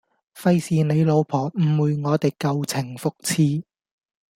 [0.35, 3.61] 費事你老婆誤會我哋舊情復熾